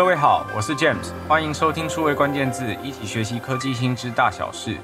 [0.00, 4.78] 各位好，我是 James，欢迎收听数位关键字，一起学习科技新知大小事。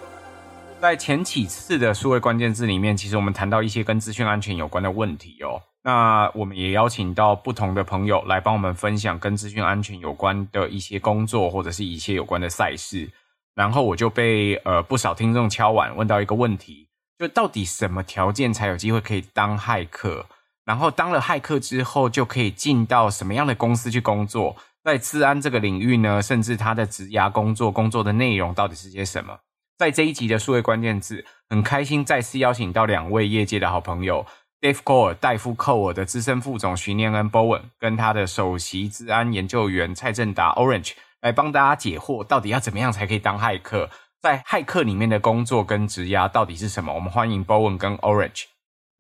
[0.78, 5.62] 在前几次的数位关键字里面，其实我们谈到一些跟资讯安全有关的问题哦。
[5.82, 13.10] 那我们也邀请到不同的朋友来帮我们分享跟资讯安全有关的一些工作，或者是一些有关的赛事。
[13.54, 16.88] 然后我就被呃不少听众敲碗问到一个问题，
[17.18, 20.26] 就到底什么条件才有机会可以当骇客？
[20.66, 24.54] 然后当了骇客之后，就可以进到什么样的公司去工作？
[24.86, 29.36] 在治安这个领域呢，甚至他的职涯工作工作的内容到底是些什么？
[29.76, 34.24] 在这一集的数位关键字，很开心再次邀请到两位业界的好朋友
[34.60, 43.90] ，Dave Core 戴夫寇尔的资深副总徐念恩 Bowen，跟他的首席治安研究员蔡正达 Orange 来帮大家解惑，到底要怎么样才可以当骇客？
[44.22, 46.94] 在骇客里面的工作跟职涯到底是什么？
[46.94, 48.44] 我们欢迎 Bowen 跟 Orange。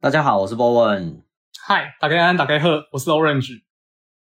[0.00, 1.22] 大家好，我是 Bowen。
[1.64, 3.65] 嗨，大家安，大家好，我是 Orange。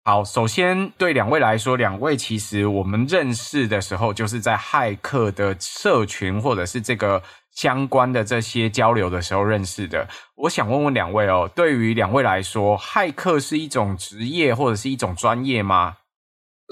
[0.06, 10.06] 好，首先对两位来说，两位其实我们认识的时候，就是在骇客的社群或者是这个相关的这些交流的时候认识的。
[10.36, 15.96] 我想问问两位哦，对于两位来说，骇客是一种职业或者是一种专业吗？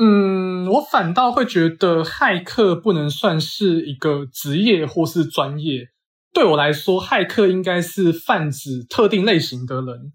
[0.01, 5.89] 嗯，我反倒会觉得骇客不能算是一个职业或是专业。
[6.33, 10.13] 对我来说，骇客应该是泛指特定类型的人。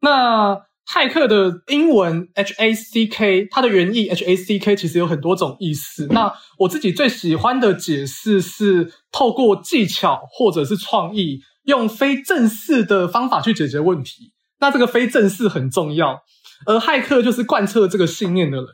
[0.00, 6.06] 那骇客的英文 H A C K，它的原意 H A C K 其实有很多种意思。
[6.10, 14.32] 那我自己最喜欢的解释是，透过技巧或者是创意，用非正式的方法去解决问题。
[14.60, 16.22] 那这个非正式很重要，
[16.64, 18.66] 而骇客就是贯彻这个信念的人。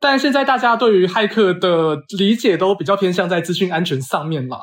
[0.00, 4.62] 但现在大家对于骇客的理解都比较偏向在资讯安全上面啦。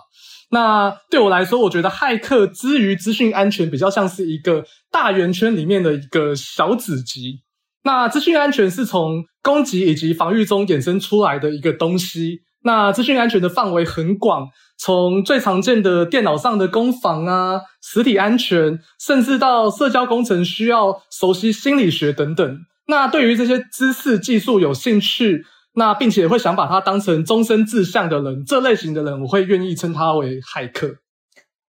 [0.50, 7.42] 那对我来说，我觉得骇客之于资讯安全，比较像是一个大圆圈里面的一个小子集。
[7.84, 12.42] 那资讯安全是从攻击以及防御中衍生出来的一个东西。
[12.64, 22.60] 那资讯安全的范围很广，从最常见的电脑上的攻防啊，实体安全，甚至到社交工程需要熟悉心理学等等。
[22.88, 25.46] 那对于这些知识技术有兴趣，
[25.78, 30.96] 那并且会想把它当成终身志向的人，这类型的人，我会愿意称他为骇客。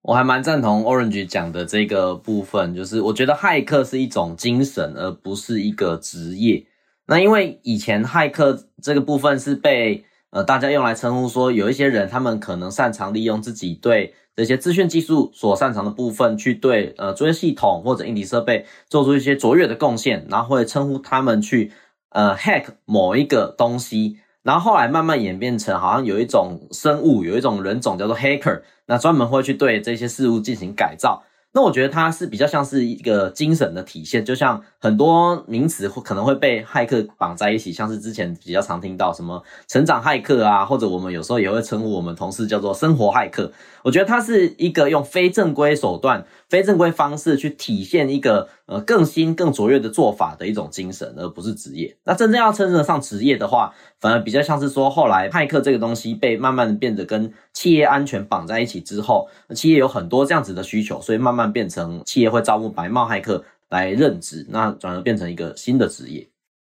[0.03, 6.67] 我还蛮赞同 Orange 讲的这个部分，就是我觉得骇客是一种精神，而不是一个职业。
[7.07, 21.71] 那因为以前骇客这个部分是被呃大家用来称呼说，有一些人他们可能擅长利用自己对这些资讯技术所擅长的部分，去对呃作业系统或者硬体设备做出一些卓越的贡献，然后会称呼他们去。
[22.15, 31.23] 呃，hack 某一个东西，然后后来慢慢演变成，好像有一种生物，有一种人种叫做 hacker，那专门会去对这些事物进行改造。
[31.51, 43.51] 那我觉得它是比较像是一个精神的体现，就像很多名词会可能会被骇客绑在一起，像是之前比较常听到什么成长骇客啊，或者我们有时候也会称呼我们同事叫做生活骇客。
[43.83, 51.95] 我觉得它是一个用非正规手段、非正规方式去体现一个呃更新、更卓越的做法的一种精神，而不是职业。
[52.03, 66.27] 那真正要称得上职业的话，反而比较像是说，后来骇客这个东西被慢慢变得跟企业安全绑在一起之后，企业有很多这样子的需求，所以慢慢变成企业会招募白帽骇客来任职，那转而变成一个新的职业。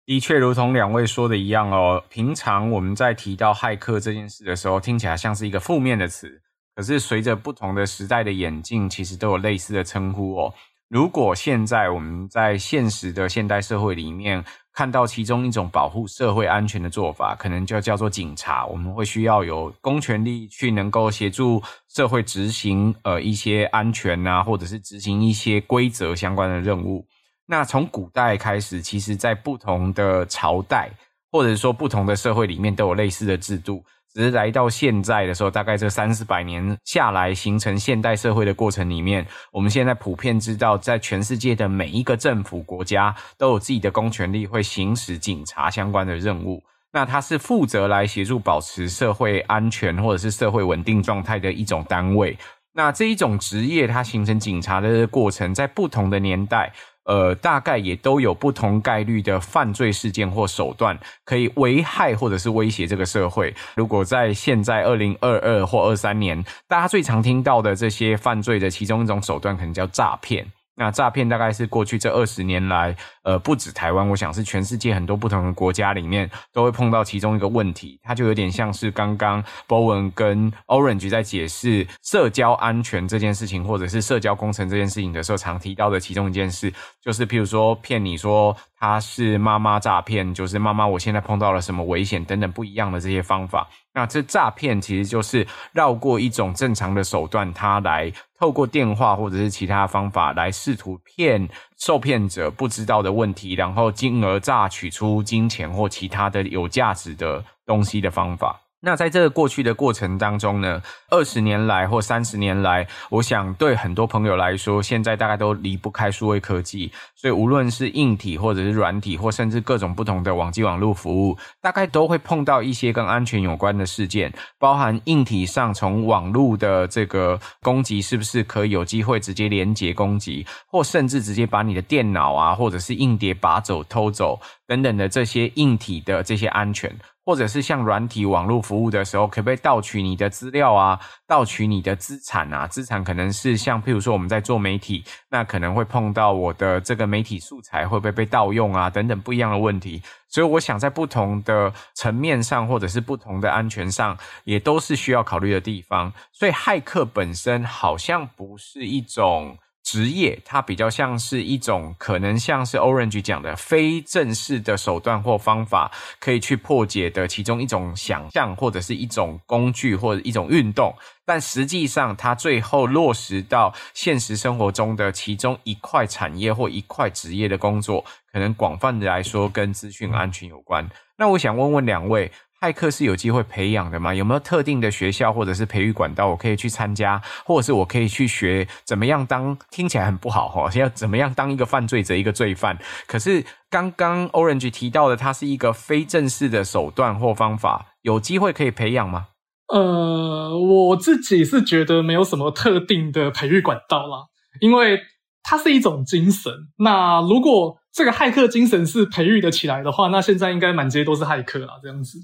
[0.04, 6.40] 的确，如同两位说的一样哦，平常我们在提到骇客这件事的时候，听起来像是一个负面的词，
[6.74, 10.54] 可是随着不同的时代的演进，其实都有类似的称呼哦。
[10.88, 18.64] 如果现在我们在现实的现代社会里面，看到其中一种保护社会安全的做法，可能就叫做警察。
[18.64, 27.06] 我们会需要有公权力去能够协助社会执行呃一些安全啊，或者是执行一些规则相关的任务。
[27.44, 30.88] 那从古代开始，其实在不同的朝代
[31.30, 33.84] 或者说不同的社会里面都有类似的制度。
[34.14, 46.62] 只是来到现在的时候，大概这三四百年下来形成现代社会的过程里面，我们现在普遍知道，在全世界的每一个政府国家都有自己的公权力，会行使警察相关的任务。
[46.90, 52.36] 那它是负责来协助保持社会安全或者是社会稳定状态的一种单位。
[52.72, 56.72] 那这一种职业，它形成警察的过程，在不同的年代。
[57.08, 63.54] 呃，大概也都有不同概率的犯罪事件或手段，可以危害或者是威胁这个社会。
[63.74, 70.46] 如果在现在二零二二或二三年，大家最常听到的这些犯罪的其中一种手段，可能叫诈骗。
[70.78, 72.94] 那诈骗大概是过去这二十年来，
[73.24, 86.72] 呃，不止台湾，我想是全世界很多不同的国家里面都会碰到其中一个问题，它就有点像是刚刚 Bowen 跟 Orange 在解释社交安全这件事情，或者是社交工程这件事情的时候，常提到的其中一件事，
[87.02, 93.68] 就是譬如说骗你说它是妈妈诈骗，就是妈妈我现在碰到了什么危险等等不一样的这些方法。
[93.94, 108.60] 那这诈骗其实就是绕过一种正常的手段，它来透过电话或者是其他方法来试图骗受骗者不知道的问题，然后金额诈取出金钱或其他的有价值的东西的方法。
[108.80, 110.80] 那在这个过去的过程当中呢，
[111.10, 136.96] 二十年来或三十年来，我想对很多朋友来说，现在大概都离不开数位科技，所以无论是硬体或者是软体，或甚至各种不同的网际网络服务，大概都会碰到一些跟安全有关的事件，包含硬体上从网络的这个攻击是不是可以有机会直接连接攻击，或甚至直接把你的电脑啊，或者是硬碟拔走、偷走等等的这些硬体的这些安全。
[137.28, 140.98] 或者是像软体网络服务的时候，可不可以盗取你的资料啊？
[141.26, 142.66] 盗取你的资产啊？
[142.66, 148.88] 资产可能是像譬如说我们在做媒体，那可能会碰到我的这个媒体素材会不会被盗用啊？
[148.88, 150.02] 等等不一样的问题。
[150.26, 156.10] 所以我想在不同的层面上，或者是不同的安全上，也都是需要考虑的地方。
[156.32, 159.58] 所以骇客本身好像不是一种。
[159.90, 165.90] 职业，它比较像是一种可能像是 Orange 讲的非正式的手段或方法，
[166.20, 170.94] 可以去破解的其中一种想象，或者是一种工具或者一种运动。
[171.24, 180.86] 但实际上，它最后落实到现实生活中的其中一块产业或一块职业的工作，可能广泛的来说跟资讯安全有关。
[181.16, 182.30] 那我想问问两位。
[182.60, 184.12] 骇客是有机会培养的吗？
[184.12, 189.56] 有没有特定的学校或者是培育管道，我可以去参加，或者是我可以去学怎么样当？
[189.70, 192.76] 听起来很不好哈， 要怎么样当一个犯罪者，一个罪犯？
[193.06, 199.28] 可是刚刚 Orange 提到的，它是一个非正式的手段或方法，有机会可以培养吗？
[199.72, 204.26] 呃，我自己是觉得没有什么特定的培育管道啦，
[204.60, 204.98] 因为
[205.44, 206.52] 它是一种精神。
[206.78, 212.18] 那如果这个骇客精神是培育得起来的话，那现在应该满街都是骇客啦，这样子。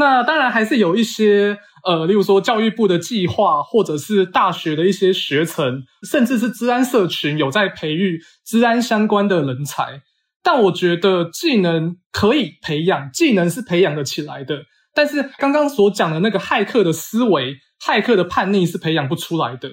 [0.00, 10.00] 那当然还是有一些呃，例如说教育部的计划，或者是大学的一些学程，甚至是治安社群有在培育治安相关的人才。
[10.42, 14.62] 但我觉得技能可以培养，技能是培养得起来的。
[14.94, 19.68] 但是刚刚所讲的那个骇客的思维、骇客的叛逆是培养不出来的。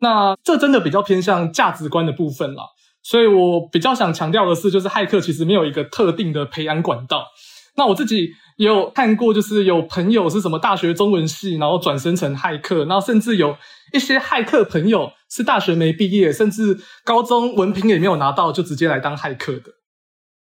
[0.00, 2.64] 那这真的比较偏向价值观的部分啦。
[3.02, 7.24] 所以我比较想强调的是，就是骇客其实没有一个特定的培养管道。
[7.76, 8.34] 那我自己。
[8.60, 13.56] 也有看过，就是有朋友是什么大学中文系，然后转生成骇客，然后甚至有
[13.90, 19.72] 一些骇客朋友是大学没毕业，甚至高中文凭也没有拿到，就直接来当骇客的。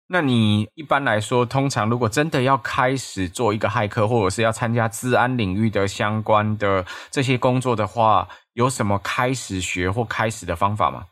[0.08, 11.04] 那你一般来说，通常如果真的要开始做一个骇客，或者是要参加治安领域的相关的这些工作的话，有什么开始学或开始的方法吗？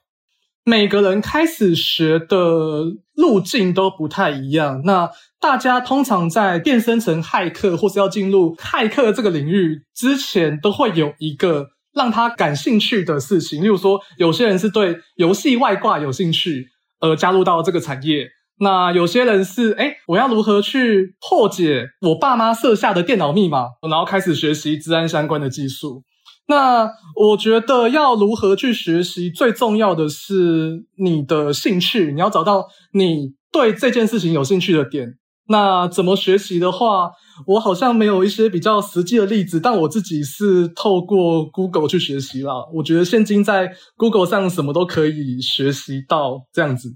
[0.65, 2.85] 每个人开始学的
[3.15, 4.83] 路径都不太一样。
[4.85, 5.11] 那
[5.41, 13.63] 大家通常在变身成骇客，或是要进入骇客这个领域之前，都会有一个让他感兴趣的事情。
[13.63, 16.69] 例如说，有些人是对游戏外挂有兴趣，
[17.01, 18.29] 而加入到这个产业。
[18.61, 26.03] 那有些人是，诶，我要如何去破解我爸妈设下的电脑密码，然后开始学习治安相关的技术。
[26.49, 35.15] 那我觉得要如何去学习，最重要的是你的兴趣，你要找到你对这件事情有兴趣的点。
[35.51, 37.11] 那怎么学习的话，
[37.47, 42.53] 我好像没有一些比较实际的例子，但我自己是透过 Google 去学习啦。
[42.75, 46.91] 我觉得现今在 Google 上什么都可以学习到这样子。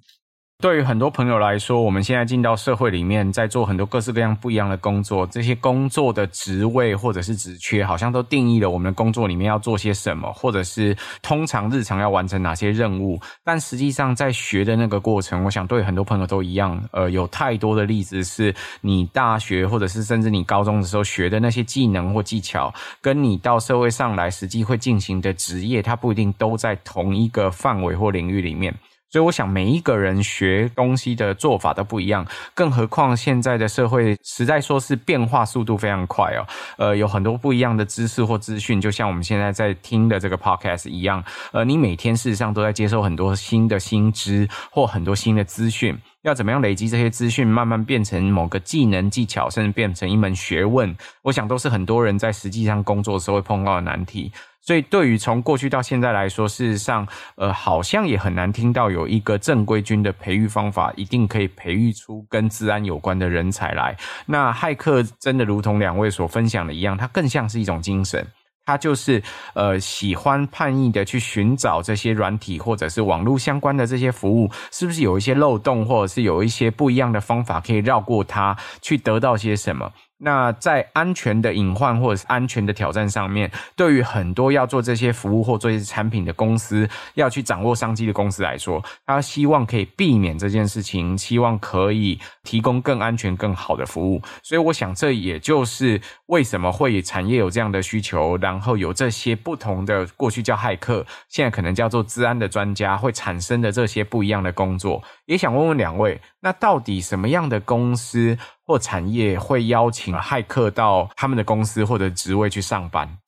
[0.62, 5.26] 对于很多朋友来说，我们现在进到社会里面，在做很多各式各样不一样的工作。
[5.26, 13.20] 这些工作的职位或者是职缺，好像都定义了我们的工作里面要做些什么，或者是通常日常要完成哪些任务。
[13.42, 16.80] 但实际上，在学的那个过程，我想对很多朋友都一样。
[16.92, 28.72] 呃，有太多的例子是你大学或者是甚至你高中的时候学的那些技能或技巧，跟你到社会上来实际会进行的职业，它不一定都在同一个范围或领域里面。
[29.12, 36.46] 所以我想，每一个人学东西的做法都不一样，更何况现在的社会实在说是变化速度非常快哦。
[36.78, 41.22] 呃，有很多不一样的知识或资讯，就像我们现在在听的这个 podcast 一样。
[41.52, 54.32] 呃，你每天事实上都在接受很多新的新知或很多新的资讯，要怎么样累积这些资讯，慢慢变成某个技能技巧，甚至变成一门学问，我想都是很多人在实际上工作的时候会碰到的难题。
[54.64, 57.04] 所以，对于从过去到现在来说，事实上，
[57.34, 63.96] 呃，好像也很难听到有一个正规军的培育方法，一定可以培育出跟治安有关的人才来。
[64.24, 68.24] 那骇客真的如同两位所分享的一样，它更像是一种精神，
[68.64, 69.20] 他就是
[69.54, 79.92] 呃喜欢叛逆的去寻找这些软体或者是网络相关的这些服务，是不是有一些漏洞，或者是有一些不一样的方法可以绕过它，去得到些什么？
[80.24, 94.22] 那在安全的隐患或者是安全的挑战上面，对于很多要做这些服务或做这些产品的公司，要去掌握商机的公司来说，他希望可以避免这件事情，希望可以提供更安全、更好的服务。
[94.44, 105.02] 所以，我想这也就是为什么会产业有这样的需求，然后有这些不同的过去叫骇客，现在可能叫做治安的专家会产生的这些不一样的工作。
[105.26, 108.38] 也想问问两位，那到底什么样的公司
[108.72, 113.18] 或产业会邀请骇客到他们的公司或者职位去上班？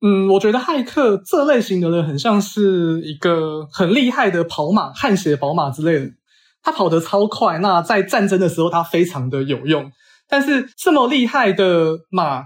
[0.00, 6.12] 嗯，我觉得骇客这类型的人很像是一个很厉害的跑马，汗血宝马之类的，
[6.62, 7.58] 他跑得超快。
[7.58, 9.92] 那在战争的时候，他非常的有用。
[10.26, 12.44] 但是这么厉害的马，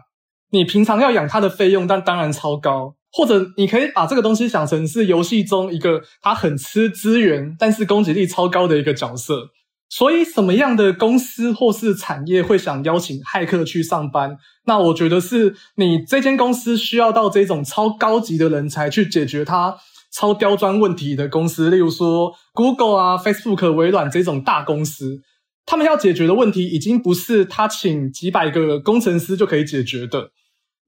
[0.50, 2.96] 你平常要养它的费用，但当然超高。
[3.12, 9.48] 或者你可以把这个东西想成是游戏中一个他很吃资源，但是攻击力超高的一个角色。
[9.90, 14.36] 所以什么样的公司或是产业会想邀请骇客去上班？
[14.66, 19.76] 那我觉得是你这间公司需要到这种超高级的人才去解决它
[20.12, 25.22] 超刁钻问题的公司，例如说 Google 啊、Facebook、微软这种大公司，
[25.64, 30.30] 他们要解决的问题已经不是他请几百个工程师就可以解决的。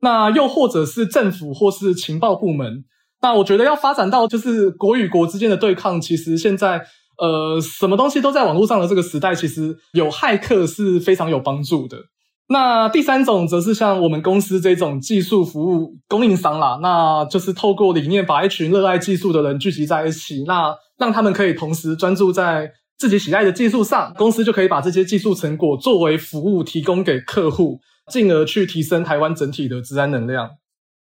[0.02, 2.84] 那又或者是政府或是情报部门，
[3.22, 6.86] 那我觉得要发展到就是国与国之间的对抗，其实现在
[7.20, 11.98] 呃什么东西都在网络上的这个时代，其实有骇客是非常有帮助的。
[12.48, 27.78] 那第三种则是像我们公司这种技术服务供应商啦，那就是透过理念把一群热爱技术的人聚集在一起，那让他们可以同时专注在自己喜爱的技术上，公司就可以把这些技术成果作为服务提供给客户。
[28.10, 30.50] 进而去提升台湾整体的资安能量。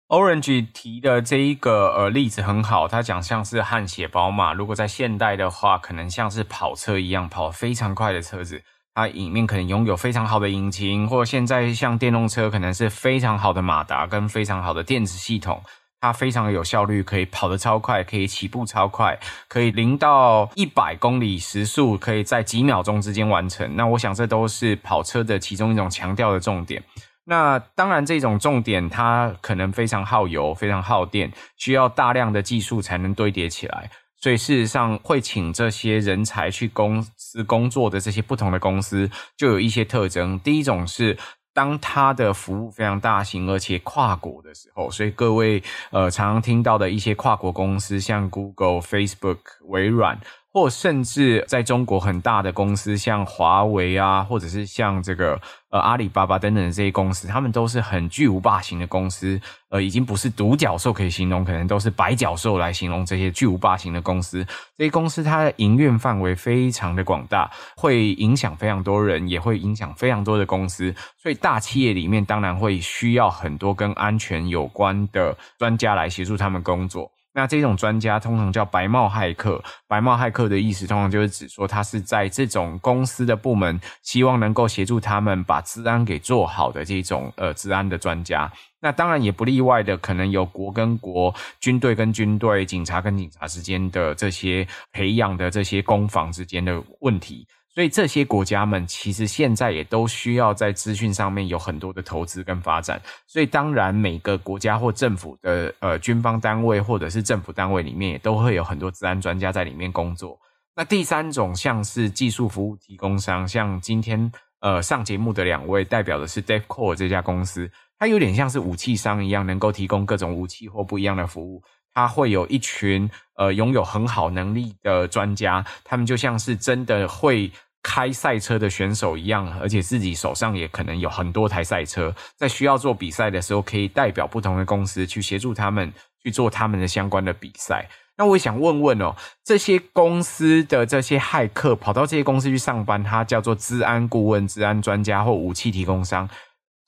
[0.08, 8.62] Orange 提的这一个呃例子很好，他讲像是汗血宝马，如果在现代的话，可能像是跑车一样跑非常快的车子，
[8.94, 15.64] 它里面可能拥有非常好的引擎，或现在像电动车，可能是非常好的马达跟非常好的电子系统。
[16.00, 23.76] 它非常有效率，可以跑得超快，可以起步超快，可以零到一百公里时速可以在几秒钟之间完成。
[23.76, 26.84] 那我想这都是跑车的其中一种强调的重点。
[27.26, 33.90] 那当然，这种重点它可能非常耗油，非常耗电，需要大量的技术才能堆叠起来。
[34.22, 40.40] 所以事实上，会请这些人才去公司工作的这些不同的公司，就有一些特征。
[40.40, 41.18] 第一种是。
[41.56, 49.38] 当它的服务非常大型，而且跨国的时候，所以各位呃常常听到的一些跨国公司，像 Google、Facebook、
[49.70, 50.20] 微软。
[50.56, 55.38] 或甚至在中国很大的公司，像华为啊，或者是像这个
[55.70, 64.46] 呃阿里巴巴等等的这些公司，他们都是很巨无霸型的公司，呃，已经不是独角兽可以形容，可能都是百角兽来形容这些巨无霸型的公司。
[64.78, 70.96] 这些公司它的营运范围非常的广大，会影响非常多人，也会影响非常多的公司。
[71.22, 77.12] 所以大企业里面当然会需要很多跟安全有关的专家来协助他们工作。
[77.36, 88.50] 那这种专家通常叫白帽骇客，白帽骇客的意思通常就是指说他是在这种公司的部门，希望能够协助他们把治安给做好的这种呃治安的专家。
[88.80, 97.46] 那当然也不例外的，可能有国跟国、军队跟军队、警察跟警察之间的这些培养的这些攻防之间的问题。
[97.76, 103.02] 所以这些国家们其实现在也都需要在资讯上面有很多的投资跟发展。
[103.28, 110.40] 所以当然每个国家或政府的呃军方单位或者是政府单位里面也都会有很多治安专家在里面工作。
[110.74, 121.62] 那第三种像是技术服务提供商，像今天呃上节目的两位代表的是 DevCore 这家公司，它有点像是武器商一样，能够提供各种武器或不一样的服务。
[121.96, 127.52] 他会有一群呃拥有很好能力的专家，他们就像是真的会。
[127.88, 137.88] 开赛车的选手一样，而且自己手上也可能有很多台赛车，在需要做比赛的时候，可以代表不同的公司去协助他们去做他们的相关的比赛。
[138.18, 146.28] 那我想问问哦，这些公司的这些骇客跑到这些公司去上班，他叫做治安顾问、治安专家或武器提供商，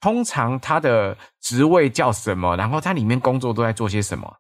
[0.02, 2.58] 通常他的职位叫什么？
[2.58, 4.36] 然后他里面工作都在做些什么？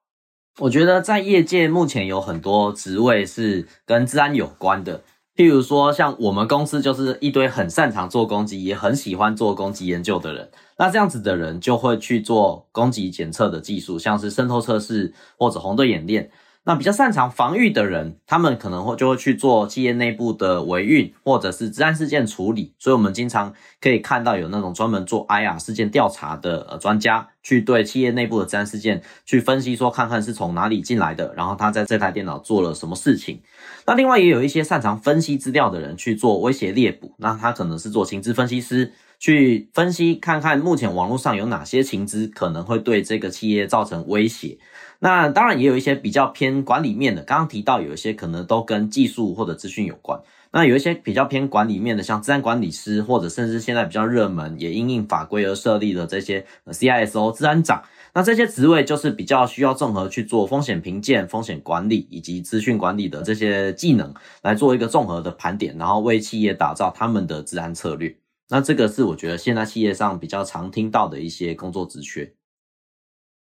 [0.59, 5.03] 我觉得在业界目前有很多职位是跟治安有关的。
[5.35, 10.49] 譬如说，像我们公司就是一堆很擅长做攻击，也很喜欢做攻击研究的人。
[10.79, 16.31] 那这样子的人就会去做攻击检测的技术，像是渗透测试或者红队演练。
[16.67, 22.73] 那比较擅长防御的人，他们可能会就会去做企业内部的维运或者是治安事件处理。
[22.77, 33.41] 所以，我们经常可以看到有那种专门做 IR 事件调查的呃专家，去对企业内部的治安事件去分析，说看看是从哪里进来的，然后他在这台电脑做了什么事情。
[33.85, 44.57] 那另外也有一些擅长分析资料的人去做威胁猎捕，那他可能是做情资分析师，去分析看看目前网络上有哪些情资可能会对这个企业造成威胁。
[44.99, 50.19] 那当然也有一些比较偏管理面的，刚刚提到有一些可能都跟技术或者资讯有关。
[50.51, 57.83] 那有一些比较偏管理面的，像治安管理师，或者甚至现在比较热门也因应法规而设立的这些 CISO 治安长。
[58.13, 68.15] 那这些职位就是比较需要综合去做风险评鉴、风险管理以及资讯管理的这些技能，来做一个综合的盘点，然后为企业打造他们的治安策略。
[68.49, 72.33] 那这个是我觉得现在企业上比较常听到的一些工作职缺。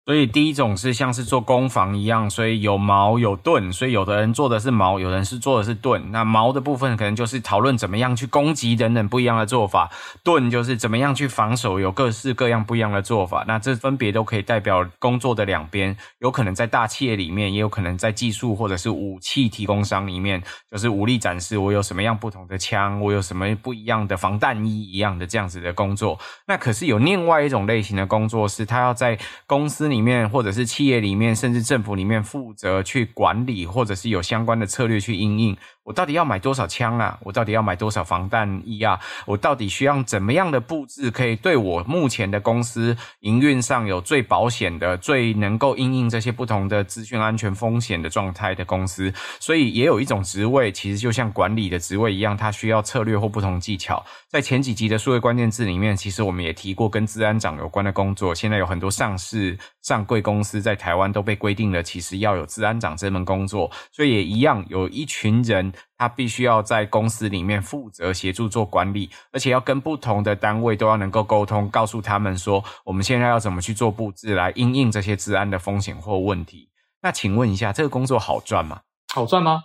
[0.05, 6.11] 所以第一种是像是做攻防一样，所以有矛有盾，所以有的人做的是矛，有人是做的是盾。
[6.11, 9.89] 那矛的部分可能就是讨论怎么样去攻击等等不一样的做法，
[10.23, 13.43] 盾就是怎么样去防守，有各式各样不一样的做法。
[13.47, 26.19] 那这分别都可以代表工作的两边，有可能在大企业里面，也有可能在技术或者是武器提供商里面，就是武力展示我有什么样不同的枪，我有什么不一样的防弹衣一样的这样子的工作。
[26.45, 29.94] 那可是有另外一种类型的工作是，他要在公司。
[29.95, 35.55] 里面或者是企业里面，甚至政府里面负责去管理，或者是有相关的策略去应用。
[35.85, 37.15] 我到底要买多少枪啊？
[37.21, 38.99] 我到底要买多少防弹衣啊？
[39.27, 49.13] 我到底需要怎么样的布置，可以对我目前的公司营运上有最保险的、最能够因应这些不同的资讯安全风险的状态的公司？
[49.39, 54.03] 所以也有一种职位，其实就像管理的职位一样，它需要策略或不同技巧。
[54.27, 58.33] 在前几集的数位关键字里面，其实我们也提过跟治安长有关的工作。
[58.33, 63.69] 现在有很多上市上柜公司在台湾都被规定了，其实要有治安长这门工作。
[63.91, 65.71] 所以也一样，有一群人。
[65.97, 76.69] 他必须要在公司里面负责协助做管理，而且要跟不同的单位都要能够沟通，告诉他们说我们现在要怎么去做布置来因应这些治安的风险或问题。
[77.01, 78.81] 那请问一下，这个工作好赚吗？
[79.13, 79.63] 好赚吗？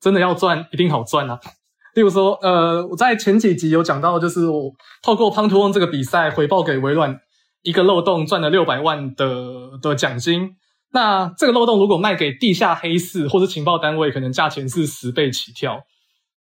[0.00, 1.38] 真的要赚，一定好赚啊！
[1.94, 7.20] 例如说，呃，我在前几集有讲到，就是我透过 Pwn2Own 这个比赛回报给微软
[7.62, 10.56] 一个漏洞赚了六百万的的奖金。
[10.92, 15.80] 那这个漏洞如果卖给地下黑市或者情报单位，可能价钱是十倍起跳。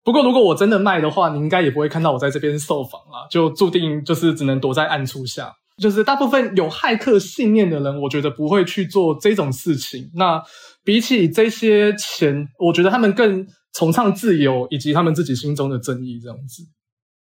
[0.03, 5.53] 不过如果我真的卖的话，你应该也不会看到我在这边受访啦，就注定就是只能躲在暗处下。
[5.77, 10.09] 就是大部分有骇客信念的人，我觉得不会去做这种事情。
[10.15, 10.41] 那
[10.83, 16.63] 比起这些钱，我觉得他们更崇尚自由以及他们自己心中的正义这样子。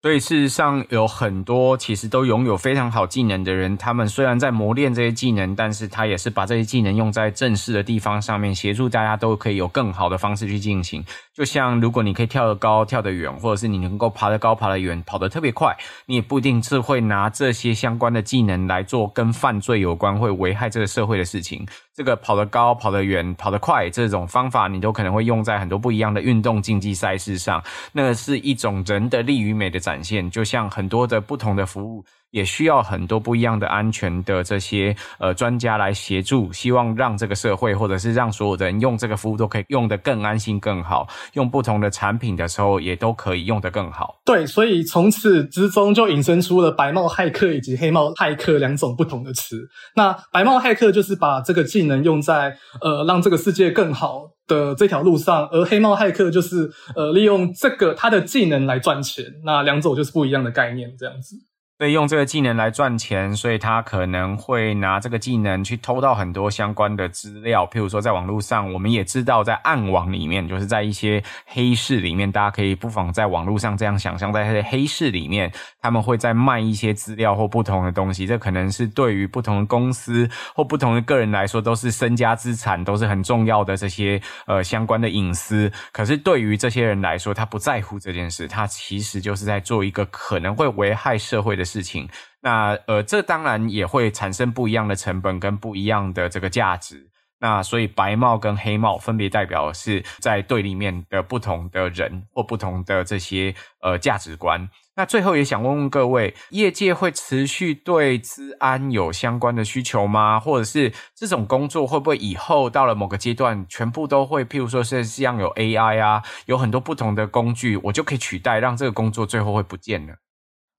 [0.02, 11.04] 所以事实上，有很多其实都拥有非常好技能的人，他们虽然在磨练这些技能，但是他也是把这些技能用在正式的地方上面，协助大家都可以有更好的方式去进行。
[11.32, 15.72] 就像如果你可以跳得高、跳得远，或者是你能够爬得高、爬得远、跑得特别快，
[16.06, 21.64] 你也不一定是会拿这些相关的技能来做跟犯罪有关、会危害这个社会的事情。
[21.94, 27.62] 这个跑得高、跑得远、跑得快这种方法，你都可能会用在很多不一样的运动竞技赛事上。
[27.92, 32.04] 那是一种人的力与美的展展现，就像很多的不同的服务。
[32.32, 44.16] 也需要很多不一样的安全的这些呃专家来协助，希望让这个社会或者是让所有的人用这个服务都可以用得更安心更好，用不同的产品的时候也都可以用得更好。
[44.24, 49.68] 对，所以从此之中就引申出了白帽骇客以及黑帽骇客两种不同的词。
[49.94, 59.24] 那白帽骇客就是把这个技能用在呃让这个世界更好的这条路上，而黑帽骇客就是呃利用这个他的技能来赚钱。
[59.44, 61.36] 那两种就是不一样的概念，这样子。
[61.82, 67.66] 所以用这个技能来赚钱，所以他可能会拿这个技能去偷到很多相关的资料。
[67.66, 78.28] 譬如说，在网络上，我们也知道，在暗网里面，就是在一些黑市里面，大家可以不妨在网络上这样想象，在黑市里面，他们会在卖一些资料或不同的东西。
[78.28, 85.68] 这可能是对于不同的公司或不同的个人来说，都是身家资产，都是很重要的这些呃相关的隐私。
[85.90, 92.08] 可是对于这些人来说，他不在乎这件事，他其实就是在做一个可能会危害社会的事情，
[92.42, 97.08] 那呃，这当然也会产生不一样的成本跟不一样的这个价值。
[97.40, 104.68] 那所以白帽跟黑帽分别代表是在对立面的不同的人或不同的这些呃价值观。
[104.94, 110.38] 那最后也想问问各位，业界会持续对资安有相关的需求吗？
[110.38, 120.14] 或者是这种工作会不会以后到了某个阶段，全部都会，譬如说是像有 AI 啊，有很多不同的工具，我就可以取代，让这个工作最后会不见了？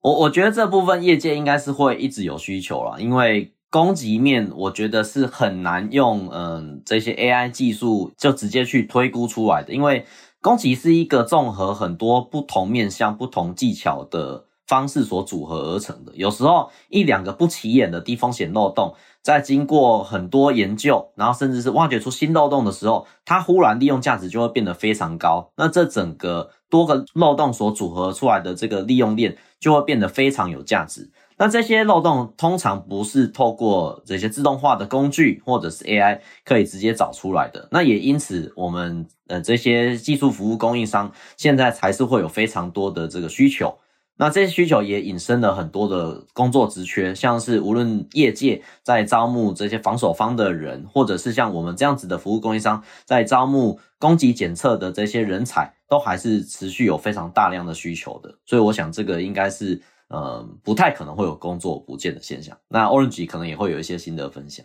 [0.04, 10.06] 我我觉得这部分业界应该是会一直有需求啦，因为攻击面，我觉得是很难用嗯这些 AI 技术就直接去推估出来的，因为
[10.42, 16.12] 攻击是一个综合很多不同面向、不同技巧的方式所组合而成的。
[16.16, 25.50] 有时候一两个不起眼的低风险漏洞，在经过很多研究，然后甚至是挖掘出新漏洞的时候，它忽然利用价值就会变得非常高。
[25.56, 31.10] 那这整个多个漏洞所组合出来的这个利用链，就会变得非常有价值。
[31.38, 37.66] 那这些漏洞通常不是透过这些自动化的工具或者是 AI 可以直接找出来的。
[37.72, 43.74] 那也因此，我们呃这些技术服务供应商现在才是会有非常多的这个需求。
[44.18, 58.36] 那这些需求也引申了很多的工作职缺，像是无论业界在招募这些防守方的人，或者是像我们这样子的服务供应商在招募攻击检测的这些人才，都还是持续有非常大量的需求的。
[58.46, 59.82] 所以我想这个应该是。
[60.10, 62.56] 呃，不太可能会有工作不见的现象。
[62.68, 64.64] 那 Orange 可能也会有一些心得分享。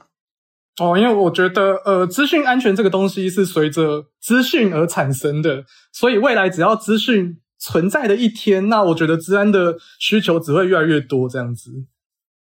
[0.79, 11.29] 哦，因为我觉得，呃，资讯安全这个东西是随着资讯而产生的，所以未来只要资讯存在的一天，那我觉得治安的需求只会越来越多。
[11.29, 11.85] 这样子，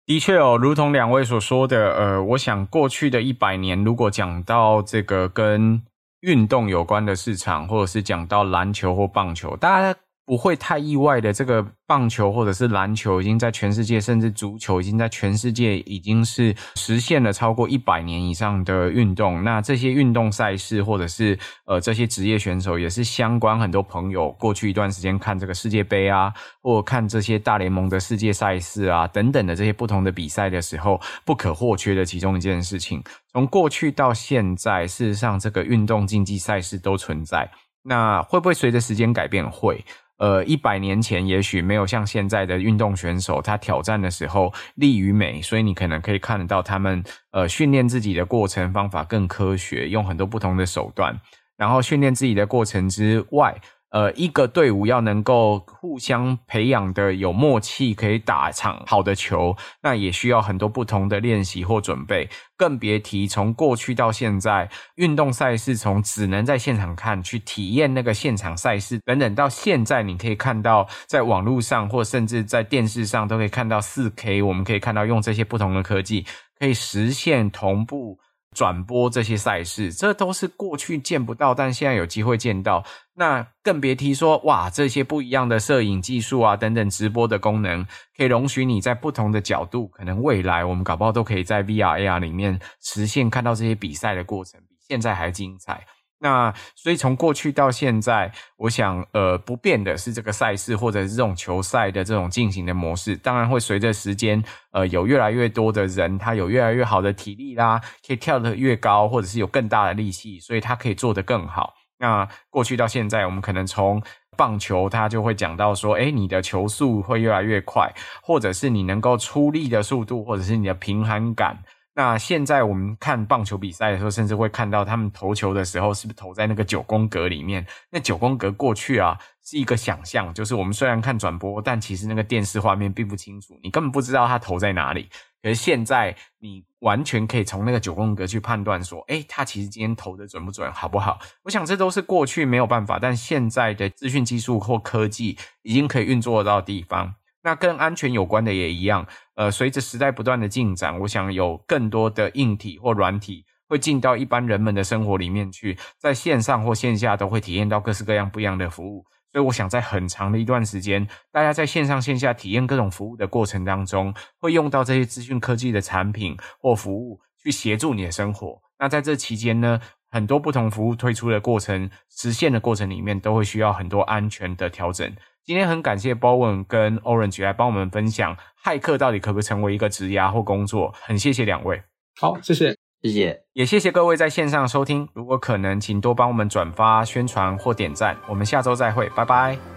[0.06, 5.82] 的确哦，如同两位所说的，呃，我想过去的一百年，如果讲到这个跟
[6.20, 19.44] 运动有关的市场，或者是讲到篮球或棒球，大家不会太意外的，这个棒球或者是篮球已经在全世界，甚至足球已经在全世界已经是实现了超过一百年以上的运动。
[19.44, 26.32] 那这些运动赛事或者是呃这些职业选手，也是相关很多朋友过去一段时间看这个世界杯啊，
[26.62, 33.02] 或看这些大联盟的世界赛事啊等等的这些不同的比赛的时候，不可或缺的其中一件事情。
[33.32, 37.50] 从过去到现在，事实上这个运动竞技赛事都存在。
[37.86, 39.50] 那会不会随着时间改变？
[39.50, 39.84] 会。
[40.18, 51.20] 呃，一百年前也许没有像现在的运动选手，他挑战的时候力与美，所以你可能可以看得到他们呃训练自己的过程方法更科学，用很多不同的手段，
[51.56, 53.60] 然后训练自己的过程之外。
[53.94, 62.28] 呃，一个队伍要能够互相培养的有默契，可以打场好的球，那也需要很多不同的练习或准备。
[62.56, 76.26] 更别提从过去到现在，运动赛事从只能在现场看，去体验那个现场赛事等等，到现在你可以看到，在网络上或甚至在电视上都可以看到四 K，我们可以看到用这些不同的科技
[76.58, 78.18] 可以实现同步。
[78.54, 82.82] 转播这些赛事，这都是过去见不到，但现在有机会见到。
[83.16, 87.84] 那更别提说，哇，这些不一样的摄影技术啊，等等直播的功能，
[88.16, 95.84] 可以容许你在不同的角度，可能未来我们搞不好都可以在 VR、AR 里面实现看到这些比赛的过程，比现在还精彩。
[96.20, 111.74] 那所以从过去到现在，我想呃不变的是这个赛事或者是这种球赛的这种进行的模式，当然会随着时间呃有越来越多的人，他有越来越好的体力啦，可以跳得越高，或者是有更大的力气，所以他可以做得更好。
[111.98, 114.02] 那过去到现在，我们可能从
[114.36, 121.56] 棒球，他就会讲到说，诶，你的球速会越来越快，或者是你能够出力的速度，或者是你的平衡感。
[121.96, 127.64] 那现在我们看棒球比赛的时候，甚至会看到他们投球的时候，是不是投在那个九宫格里面？
[127.88, 135.08] 那九宫格过去啊，是一个想象，就是我们虽然看转播，但其实那个电视画面并不清楚，你根本不知道他投在哪里。
[135.40, 141.18] 可是现在，你完全可以从那个九宫格去判断说，诶，他其实今天投的准不准，好不好？
[141.42, 147.14] 我想这都是过去没有办法，但现在的资讯技术或科技已经可以运作得到地方。
[147.42, 159.04] 那跟安全有关的也一样，呃，随着时代不断的进展，我想有更多的硬体或软体会进到一般人们的生活里面去，在线上或线下都会体验到各式各样不一样的服务。
[159.32, 168.62] 所以我想在很长的一段时间，大家在线上线下体验各种服务的过程当中，会用到这些资讯科技的产品或服务去协助你的生活。
[168.78, 175.12] 那在这期间呢，很多不同服务推出的过程、实现的过程里面，都会需要很多安全的调整。
[175.44, 181.82] 今天很感谢 Bowen 跟 Orange 来帮我们分享骇客到底可不可以成为一个职业或工作，很谢谢两位。
[182.18, 185.06] 好，谢谢，谢谢，也谢谢各位在线上收听。
[185.12, 188.16] 如果可能，请多帮我们转发、宣传或点赞。
[188.26, 189.73] 我们下周再会，拜拜。